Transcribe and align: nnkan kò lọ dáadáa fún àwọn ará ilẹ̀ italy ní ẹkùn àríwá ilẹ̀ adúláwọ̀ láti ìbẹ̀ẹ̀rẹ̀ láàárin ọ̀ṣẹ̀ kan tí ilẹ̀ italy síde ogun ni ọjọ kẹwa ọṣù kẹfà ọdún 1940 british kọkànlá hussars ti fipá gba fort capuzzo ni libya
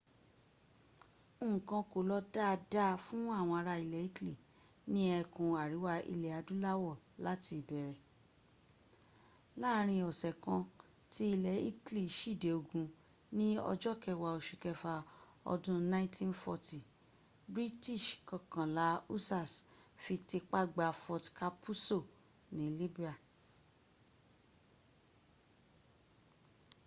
nnkan 1.49 1.83
kò 1.91 1.99
lọ 2.09 2.17
dáadáa 2.33 2.93
fún 3.05 3.23
àwọn 3.39 3.57
ará 3.61 3.75
ilẹ̀ 3.85 4.05
italy 4.09 4.35
ní 4.91 5.01
ẹkùn 5.19 5.51
àríwá 5.63 5.93
ilẹ̀ 6.13 6.35
adúláwọ̀ 6.39 6.95
láti 7.25 7.51
ìbẹ̀ẹ̀rẹ̀ 7.61 8.01
láàárin 9.61 10.05
ọ̀ṣẹ̀ 10.09 10.37
kan 10.43 10.61
tí 11.11 11.23
ilẹ̀ 11.35 11.57
italy 11.69 12.03
síde 12.17 12.49
ogun 12.59 12.87
ni 13.37 13.45
ọjọ 13.71 13.91
kẹwa 14.03 14.27
ọṣù 14.37 14.55
kẹfà 14.63 14.93
ọdún 15.51 15.79
1940 16.33 16.79
british 17.53 18.07
kọkànlá 18.29 18.87
hussars 19.09 19.53
ti 20.03 20.15
fipá 20.29 20.59
gba 20.73 20.87
fort 21.03 21.25
capuzzo 21.37 21.99
ni 22.55 22.65
libya 22.79 23.13